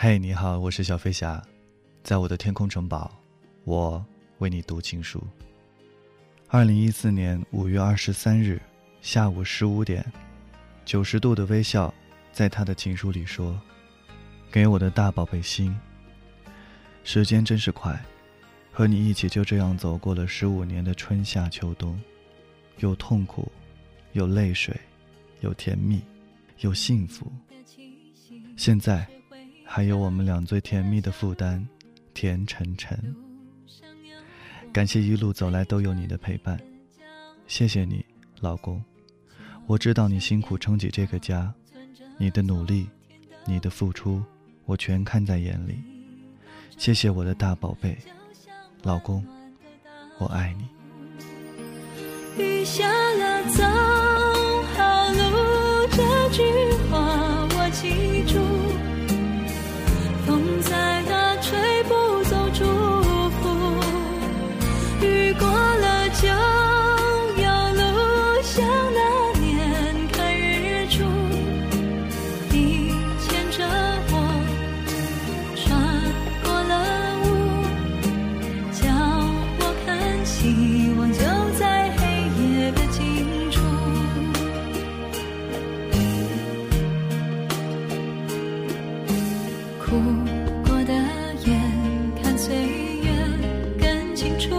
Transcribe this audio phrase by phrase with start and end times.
[0.00, 1.42] 嘿，你好，我是小飞侠，
[2.04, 3.10] 在我的天空城堡，
[3.64, 4.06] 我
[4.38, 5.20] 为你读情书。
[6.46, 8.62] 二零一四年五月二十三日
[9.00, 10.06] 下午十五点，
[10.84, 11.92] 九十度的微笑，
[12.30, 13.60] 在他的情书里说
[14.52, 15.76] ：“给我的大宝贝心。”
[17.02, 18.00] 时间真是快，
[18.70, 22.00] 和你一起就这样走过了十五年的春夏秋冬，
[22.76, 23.50] 有痛苦，
[24.12, 24.72] 有泪水，
[25.40, 26.00] 有甜蜜，
[26.60, 27.32] 有幸福。
[28.56, 29.04] 现在。
[29.70, 31.62] 还有我们俩最甜蜜的负担，
[32.14, 32.98] 甜沉沉。
[34.72, 36.58] 感谢一路走来都有你的陪伴，
[37.46, 38.02] 谢谢你，
[38.40, 38.82] 老公。
[39.66, 41.52] 我知道你辛苦撑起这个家，
[42.16, 42.88] 你的努力，
[43.44, 44.22] 你的付出，
[44.64, 45.78] 我全看在眼里。
[46.78, 47.98] 谢谢我的大宝贝，
[48.82, 49.22] 老公，
[50.16, 52.42] 我爱你。
[52.42, 53.46] 雨下了，
[89.88, 89.96] 哭
[90.66, 90.92] 过的
[91.46, 91.58] 眼
[92.22, 92.54] 看岁
[93.02, 93.10] 月
[93.80, 94.50] 更清楚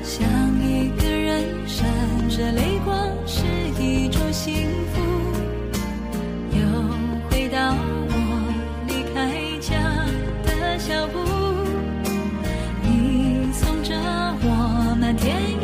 [0.00, 0.24] 想
[0.62, 1.84] 一个人闪
[2.28, 3.42] 着泪光是
[3.82, 5.00] 一种幸福。
[6.52, 6.60] 又
[7.28, 7.74] 回到
[8.10, 8.14] 我
[8.86, 9.74] 离开家
[10.44, 11.18] 的小步
[12.84, 15.59] 你送着我满天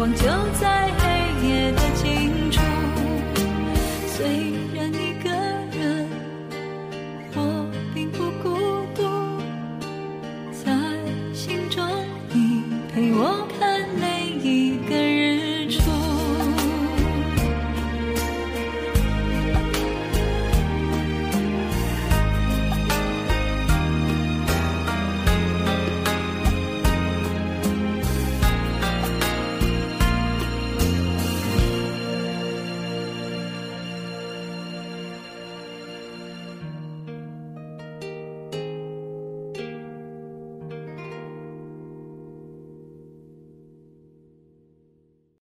[0.00, 0.22] 光就
[0.58, 0.89] 在